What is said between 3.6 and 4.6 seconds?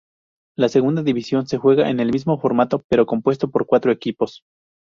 cuatro equipos.